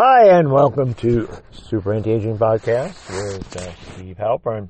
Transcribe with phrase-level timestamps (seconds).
[0.00, 4.68] Hi, and welcome to Super Anti-Aging Podcast with uh, Steve Halpern.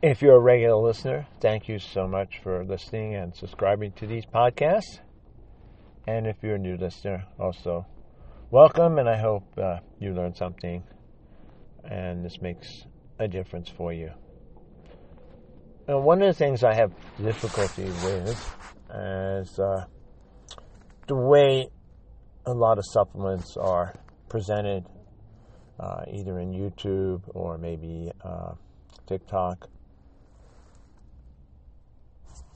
[0.00, 4.24] If you're a regular listener, thank you so much for listening and subscribing to these
[4.24, 5.00] podcasts.
[6.06, 7.84] And if you're a new listener, also
[8.50, 10.82] welcome, and I hope uh, you learned something
[11.84, 12.86] and this makes
[13.18, 14.10] a difference for you.
[15.86, 18.56] Now, one of the things I have difficulty with
[18.88, 19.84] is uh,
[21.08, 21.68] the way
[22.46, 23.92] a lot of supplements are
[24.28, 24.84] presented,
[25.80, 28.54] uh, either in YouTube or maybe uh,
[29.06, 29.68] TikTok,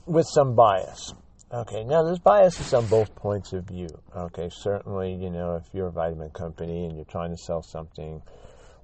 [0.05, 1.13] with some bias.
[1.53, 3.89] Okay, now there's biases on both points of view.
[4.15, 8.21] Okay, certainly, you know, if you're a vitamin company and you're trying to sell something,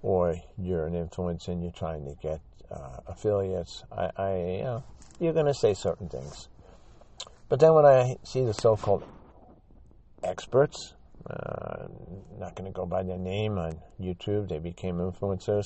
[0.01, 4.83] or you're an influencer and you're trying to get uh, affiliates, I, I you know,
[5.19, 6.49] you're going to say certain things.
[7.47, 9.05] But then when I see the so-called
[10.23, 10.93] experts,
[11.29, 11.87] uh,
[12.39, 15.65] not going to go by their name on YouTube, they became influencers,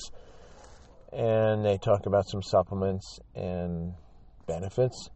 [1.12, 3.94] and they talk about some supplements and
[4.46, 5.10] benefits.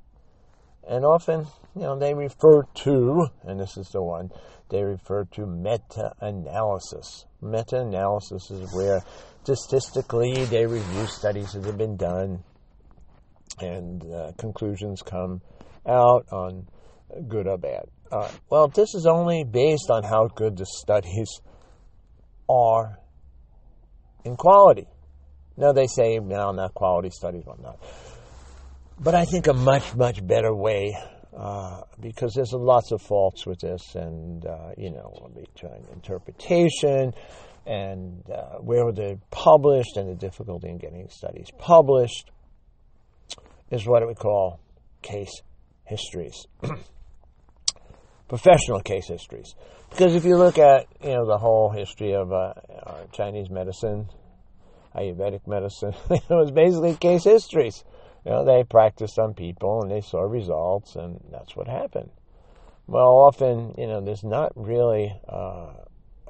[0.89, 4.31] And often, you know, they refer to, and this is the one,
[4.69, 7.25] they refer to meta analysis.
[7.43, 9.01] Meta analysis is where
[9.43, 12.43] statistically they review studies that have been done
[13.61, 15.41] and uh, conclusions come
[15.87, 16.67] out on
[17.29, 17.85] good or bad.
[18.11, 21.41] Uh, well, this is only based on how good the studies
[22.49, 22.99] are
[24.25, 24.87] in quality.
[25.57, 27.79] Now they say, no, not quality studies, whatnot.
[28.99, 30.97] But I think a much, much better way,
[31.37, 35.31] uh, because there's lots of faults with this, and, uh, you know,
[35.93, 37.13] interpretation
[37.67, 42.31] and uh, where they're published and the difficulty in getting studies published,
[43.71, 44.61] is what we call
[45.03, 45.43] case
[45.85, 46.47] histories.
[48.29, 49.55] Professional case histories.
[49.91, 52.55] Because if you look at, you know, the whole history of uh,
[53.13, 54.09] Chinese medicine,
[54.95, 57.85] Ayurvedic medicine, it was basically case histories.
[58.25, 62.11] You know, they practiced on people and they saw results, and that's what happened.
[62.89, 65.73] Well, often, you know, there's not really uh,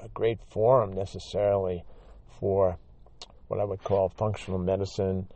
[0.02, 1.84] a great forum necessarily
[2.40, 2.78] for
[3.48, 5.28] what I would call functional medicine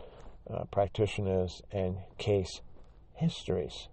[0.52, 2.60] uh, practitioners and case
[3.14, 3.88] histories.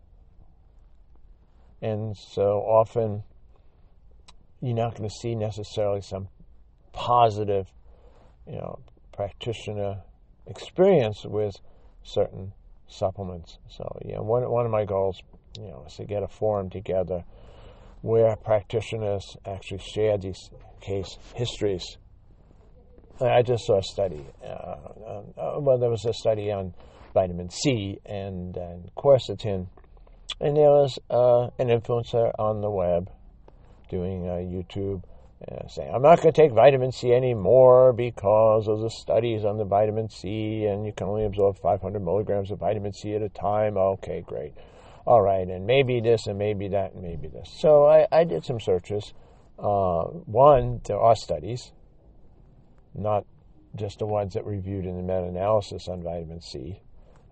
[1.82, 3.24] And so often,
[4.62, 6.28] you're not going to see necessarily some
[6.92, 7.68] positive,
[8.48, 8.80] you know,
[9.14, 10.02] practitioner
[10.48, 11.54] experience with
[12.04, 12.54] certain
[12.88, 13.60] supplements.
[13.70, 15.20] So, you know, one, one of my goals,
[15.60, 17.24] you know, is to get a forum together
[18.02, 20.50] where practitioners actually share these
[20.82, 21.98] case histories.
[23.20, 24.26] I just saw a study.
[24.44, 26.74] Uh, uh, well, there was a study on
[27.14, 29.68] vitamin C and, and quercetin,
[30.40, 33.10] and there was uh, an influencer on the web
[33.90, 35.04] doing YouTube
[35.40, 39.58] uh, saying, I'm not going to take vitamin C anymore because of the studies on
[39.58, 43.30] the vitamin C, and you can only absorb 500 milligrams of vitamin C at a
[43.30, 43.78] time.
[43.78, 44.54] Okay, great.
[45.06, 47.54] All right, and maybe this, and maybe that, and maybe this.
[47.60, 49.14] So I, I did some searches.
[49.60, 51.72] Uh, one, there are studies,
[52.96, 53.26] not
[53.76, 56.82] just the ones that were reviewed in the meta analysis on vitamin C.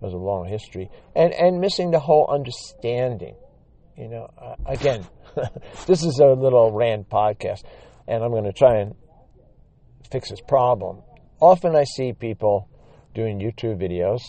[0.02, 0.90] There's a long history.
[1.16, 3.36] And, and missing the whole understanding.
[3.98, 5.06] You know, uh, again,
[5.88, 7.64] this is a little rant podcast
[8.08, 8.96] and I'm going to try and
[10.12, 11.02] fix this problem.
[11.40, 12.70] Often I see people
[13.14, 14.22] doing YouTube videos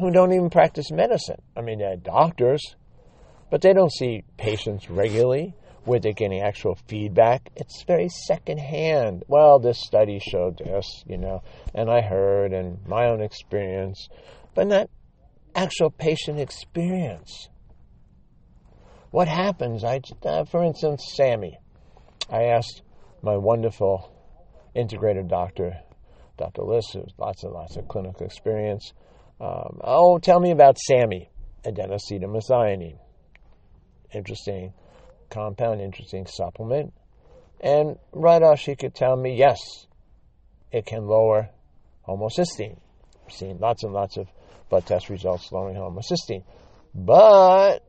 [0.00, 1.40] who don't even practice medicine.
[1.56, 2.76] I mean, they're doctors,
[3.50, 5.54] but they don't see patients regularly
[5.84, 7.50] where they're getting actual feedback.
[7.56, 9.24] It's very secondhand.
[9.28, 11.42] Well, this study showed this, you know,
[11.74, 14.08] and I heard and my own experience,
[14.54, 14.90] but not
[15.54, 17.48] actual patient experience.
[19.10, 19.84] What happens?
[19.84, 21.58] I, uh, for instance, SAMe.
[22.30, 22.82] I asked
[23.22, 24.10] my wonderful
[24.74, 25.74] integrated doctor,
[26.36, 26.62] Dr.
[26.62, 28.92] Liss, who has lots and lots of clinical experience,
[29.40, 31.28] um, oh, tell me about SAMe,
[31.64, 32.98] adenosine
[34.12, 34.72] Interesting
[35.28, 36.94] compound, interesting supplement.
[37.60, 39.58] And right off, she could tell me, yes,
[40.70, 41.50] it can lower
[42.06, 42.78] homocysteine.
[43.24, 44.28] I've seen lots and lots of
[44.68, 46.44] blood test results lowering homocysteine.
[46.94, 47.80] But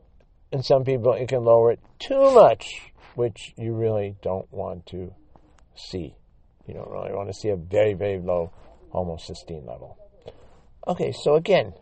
[0.52, 5.12] in some people, it can lower it too much which you really don't want to
[5.74, 6.14] see.
[6.66, 8.52] You don't really want to see a very, very low
[8.92, 9.96] homocysteine level.
[10.86, 11.72] Okay, so again,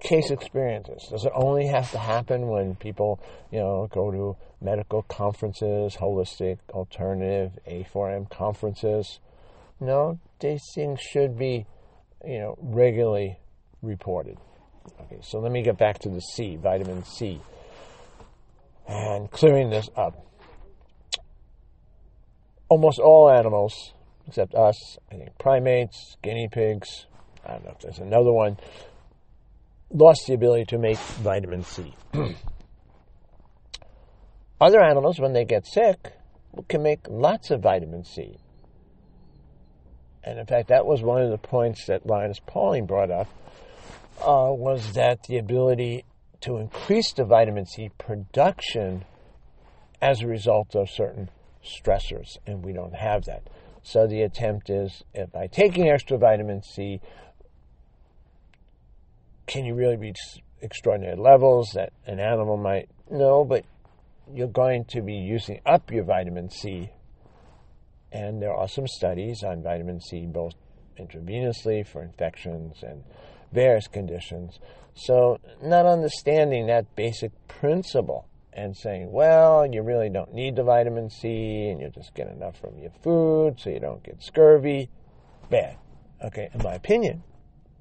[0.00, 1.08] case experiences.
[1.10, 3.20] Does it only have to happen when people,
[3.50, 9.20] you know, go to medical conferences, holistic, alternative, A4M conferences?
[9.80, 11.66] No, these things should be,
[12.24, 13.38] you know, regularly
[13.82, 14.38] reported.
[15.02, 17.40] Okay, so let me get back to the C, vitamin C
[18.88, 20.24] and clearing this up.
[22.70, 23.94] almost all animals,
[24.26, 27.06] except us, I think primates, guinea pigs,
[27.44, 28.58] I don't know if there's another one,
[29.90, 31.94] lost the ability to make vitamin C.
[34.60, 36.12] Other animals, when they get sick,
[36.68, 38.36] can make lots of vitamin C.
[40.28, 43.28] And in fact, that was one of the points that Linus Pauling brought up,
[44.20, 46.04] uh, was that the ability
[46.42, 49.06] to increase the vitamin C production
[50.02, 51.30] as a result of certain
[51.64, 53.48] stressors, and we don't have that.
[53.82, 57.00] So the attempt is, if by taking extra vitamin C,
[59.46, 60.18] can you really reach
[60.60, 62.90] extraordinary levels that an animal might?
[63.10, 63.64] No, but
[64.30, 66.90] you're going to be using up your vitamin C.
[68.12, 70.54] And there are some studies on vitamin C, both
[70.98, 73.04] intravenously for infections and
[73.52, 74.58] various conditions.
[74.94, 81.10] So, not understanding that basic principle and saying, well, you really don't need the vitamin
[81.10, 84.90] C and you just get enough from your food so you don't get scurvy,
[85.50, 85.76] bad.
[86.24, 87.22] Okay, in my opinion.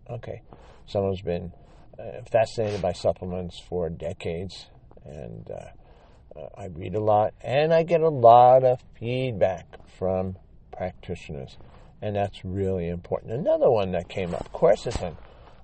[0.10, 0.42] Okay,
[0.86, 1.52] someone's been
[2.00, 4.68] uh, fascinated by supplements for decades
[5.06, 5.70] and uh,
[6.58, 9.66] I read a lot, and I get a lot of feedback
[9.98, 10.38] from
[10.72, 11.58] practitioners,
[12.02, 13.34] and that's really important.
[13.34, 15.16] Another one that came up, quercetin.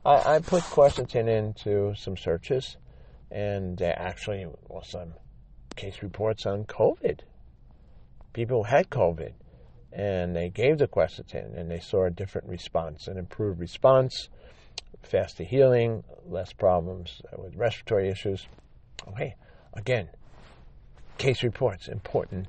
[0.05, 2.77] I, I put quercetin into some searches,
[3.29, 5.13] and actually was some
[5.75, 7.21] case reports on COVID.
[8.33, 9.33] People had COVID,
[9.91, 14.29] and they gave the quercetin, and they saw a different response, an improved response,
[15.03, 18.47] faster healing, less problems with respiratory issues.
[19.07, 19.35] Okay,
[19.73, 20.09] again,
[21.17, 22.47] case reports important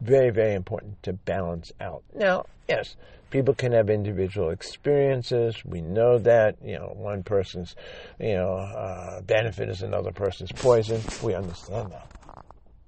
[0.00, 2.02] very very important to balance out.
[2.14, 2.96] Now yes
[3.30, 5.62] people can have individual experiences.
[5.64, 7.74] We know that you know one person's
[8.18, 11.00] you know uh, benefit is another person's poison.
[11.22, 12.10] We understand that.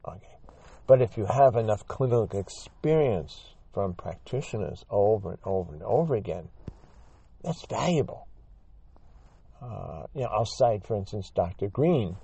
[0.06, 0.36] Okay.
[0.86, 6.48] But if you have enough clinical experience from practitioners over and over and over again
[7.42, 8.26] that's valuable.
[9.62, 12.16] Uh, you know i'll cite for instance dr green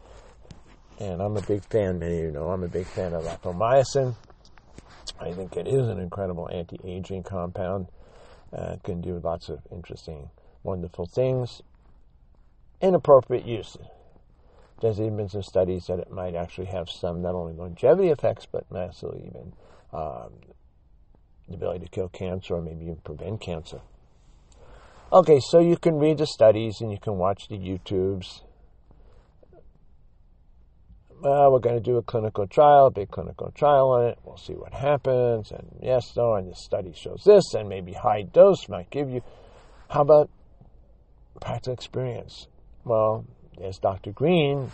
[0.99, 4.15] and I'm a big fan, many of you know, I'm a big fan of rapamycin.
[5.21, 7.89] I think it is an incredible anti aging compound.
[8.53, 10.31] Uh, it can do lots of interesting,
[10.63, 11.63] wonderful things.
[12.81, 13.77] Inappropriate use.
[14.81, 18.47] There's even been some studies that it might actually have some not only longevity effects,
[18.51, 19.55] but massively even
[19.93, 20.33] um,
[21.49, 23.81] the ability to kill cancer or maybe even prevent cancer.
[25.13, 28.43] Okay, so you can read the studies and you can watch the YouTubes
[31.21, 34.19] well, we're going to do a clinical trial, big clinical trial on it.
[34.25, 35.51] We'll see what happens.
[35.51, 39.23] And yes, no, and the study shows this, and maybe high dose might give you.
[39.89, 40.31] How about
[41.41, 42.49] practical experience?
[42.85, 43.25] Well,
[43.59, 44.13] there's Dr.
[44.13, 44.71] Green.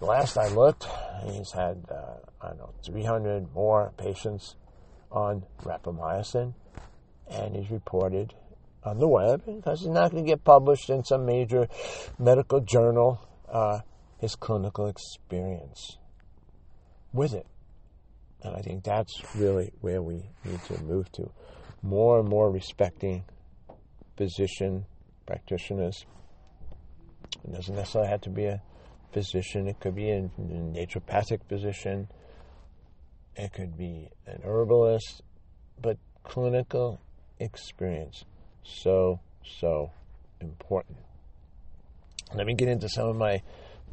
[0.00, 0.86] Last I looked,
[1.24, 4.56] he's had, uh, I don't know, 300 more patients
[5.10, 6.54] on rapamycin,
[7.30, 8.34] and he's reported
[8.84, 11.66] on the web because he's not going to get published in some major
[12.18, 13.20] medical journal.
[13.50, 13.80] Uh,
[14.18, 15.98] his clinical experience
[17.12, 17.46] with it.
[18.42, 21.30] And I think that's really where we need to move to.
[21.82, 23.24] More and more respecting
[24.16, 24.86] physician
[25.26, 26.04] practitioners.
[27.44, 28.62] It doesn't necessarily have to be a
[29.12, 32.08] physician, it could be a naturopathic physician,
[33.34, 35.22] it could be an herbalist,
[35.80, 37.00] but clinical
[37.38, 38.24] experience.
[38.62, 39.20] So,
[39.58, 39.90] so
[40.40, 40.98] important.
[42.34, 43.42] Let me get into some of my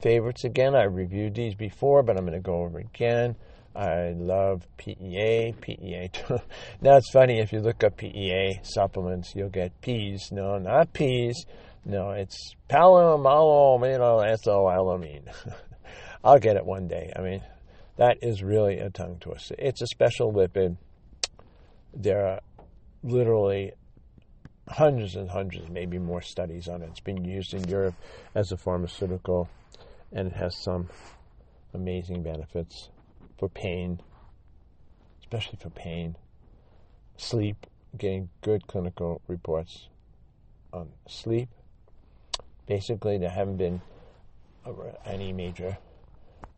[0.04, 0.76] favorites again.
[0.76, 3.38] I reviewed these before, but I'm going to go over again.
[3.76, 6.12] I love PEA, PEA.
[6.82, 10.30] now it's funny if you look up PEA supplements, you'll get peas.
[10.32, 11.48] No, not peas.
[11.86, 15.34] No, it's palomalomethylethylamine.
[16.24, 17.12] I'll get it one day.
[17.16, 17.42] I mean,
[17.98, 19.56] that is really a tongue twister.
[19.58, 20.78] It's a special lipid.
[21.96, 22.40] There are
[23.04, 23.72] literally
[24.68, 26.90] hundreds and hundreds, maybe more studies on it.
[26.92, 27.96] It's been used in Europe
[28.36, 29.50] as a pharmaceutical
[30.14, 30.90] and it has some
[31.74, 32.90] amazing benefits
[33.38, 34.00] for pain,
[35.20, 36.16] especially for pain,
[37.18, 37.66] sleep,
[37.98, 39.90] getting good clinical reports
[40.72, 41.50] on sleep.
[42.68, 43.82] Basically, there haven't been
[45.06, 45.78] any major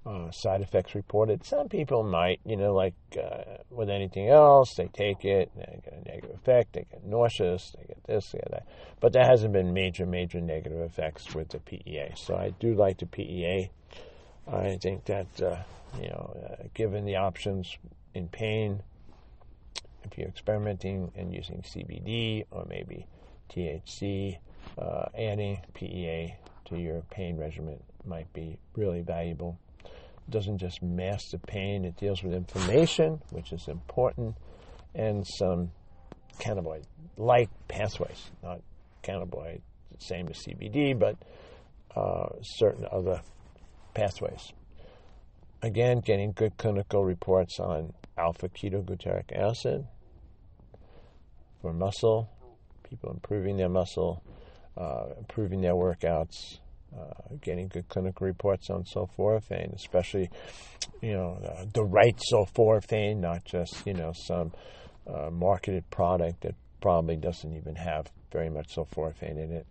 [0.05, 1.45] uh, side effects reported.
[1.45, 5.93] Some people might, you know, like uh, with anything else, they take it, they get
[5.93, 8.67] a negative effect, they get nauseous, they this, get that.
[8.99, 12.11] But there hasn't been major, major negative effects with the PEA.
[12.15, 13.69] So I do like the PEA.
[14.47, 15.57] I think that, uh,
[15.99, 17.77] you know, uh, given the options
[18.13, 18.81] in pain,
[20.03, 23.07] if you're experimenting and using CBD or maybe
[23.49, 24.37] THC,
[24.77, 26.35] uh, adding PEA
[26.65, 31.97] to your pain regimen might be really valuable It doesn't just mask the pain, it
[31.97, 34.35] deals with inflammation, which is important,
[34.93, 35.71] and some
[36.39, 36.83] cannabinoid
[37.17, 38.61] like pathways, not
[39.03, 39.61] cannabinoid,
[39.99, 41.15] same as CBD, but
[41.95, 43.21] uh, certain other
[43.93, 44.51] pathways.
[45.61, 49.85] Again, getting good clinical reports on alpha ketoglutaric acid
[51.61, 52.29] for muscle,
[52.89, 54.21] people improving their muscle,
[54.77, 56.59] uh, improving their workouts,
[56.95, 60.29] uh, getting good clinical reports on sulforaphane, especially,
[61.01, 61.39] you know,
[61.73, 64.51] the right sulforaphane, not just, you know, some
[65.07, 69.65] uh, marketed product that probably doesn't even have very much sulforaphane in it.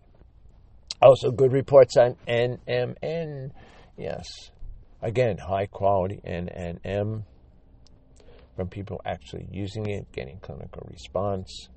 [1.03, 3.51] Also, good reports on NMN.
[3.97, 4.51] Yes.
[5.03, 7.25] Again, high quality NMN
[8.57, 11.69] from people actually using it, getting clinical response.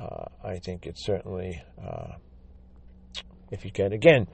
[0.00, 2.14] Uh, I think it's certainly, uh,
[3.50, 4.28] if you get, again,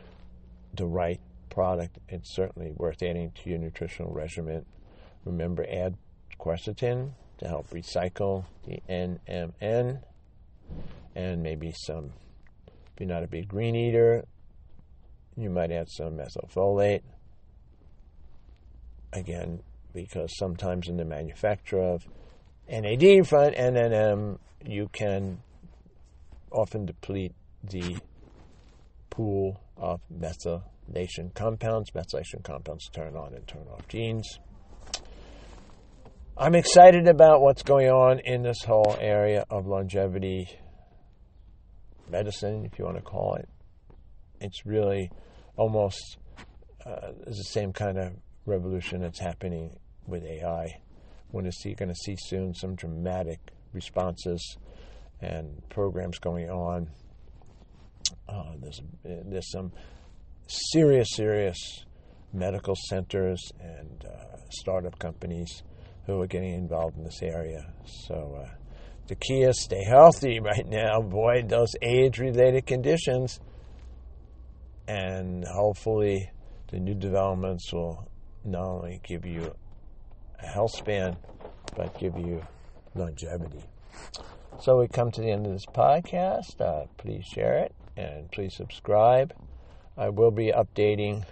[0.75, 4.65] the right product, it's certainly worth adding to your nutritional regimen.
[5.25, 5.97] Remember, add
[6.39, 10.01] quercetin to help recycle the NMN
[11.15, 12.13] and maybe some,
[12.69, 14.25] if you're not a big green eater,
[15.37, 17.01] you might add some methylfolate.
[19.13, 19.61] Again,
[19.93, 22.07] because sometimes in the manufacture of
[22.69, 25.41] NAD front NMN, you can
[26.53, 27.33] often deplete
[27.65, 27.97] the
[29.09, 31.91] pool of methylation compounds.
[31.93, 34.39] Methylation compounds turn on and turn off genes.
[36.43, 40.49] I'm excited about what's going on in this whole area of longevity
[42.09, 43.47] medicine, if you want to call it.
[44.41, 45.11] It's really
[45.59, 46.17] almost
[46.87, 48.15] uh, the same kind of
[48.47, 50.81] revolution that's happening with AI.
[51.31, 53.41] We're going to see soon some dramatic
[53.75, 54.57] responses
[55.21, 56.89] and programs going on.
[58.27, 59.73] Uh, there's there's some
[60.47, 61.85] serious, serious
[62.33, 65.65] medical centers and uh, startup companies
[66.11, 67.73] who are getting involved in this area.
[67.85, 68.51] So uh,
[69.07, 71.01] the key is stay healthy right now.
[71.01, 73.41] Avoid those age-related conditions,
[74.87, 76.31] and hopefully
[76.69, 78.09] the new developments will
[78.45, 79.55] not only give you
[80.43, 81.17] a health span,
[81.77, 82.43] but give you
[82.95, 83.65] longevity.
[84.61, 86.61] So we come to the end of this podcast.
[86.61, 89.35] Uh, please share it and please subscribe.
[89.97, 91.25] I will be updating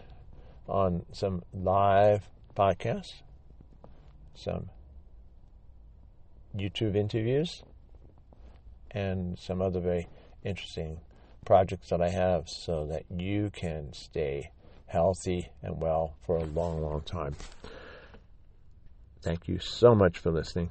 [0.69, 3.23] on some live podcasts,
[4.39, 4.71] some
[6.57, 7.63] YouTube interviews,
[8.91, 10.09] and some other very
[10.45, 11.01] interesting
[11.45, 14.51] projects that I have so that you can stay
[14.87, 17.37] healthy and well for a long, long time.
[19.23, 20.71] Thank you so much for listening.